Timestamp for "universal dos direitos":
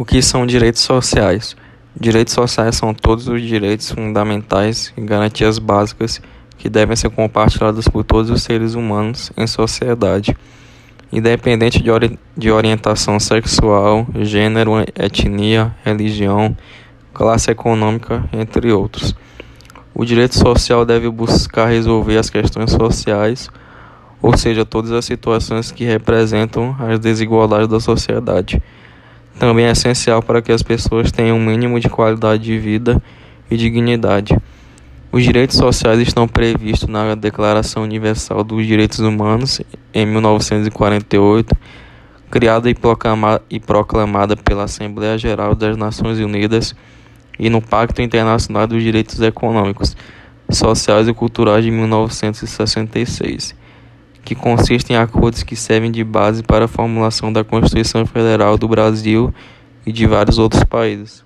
37.82-38.98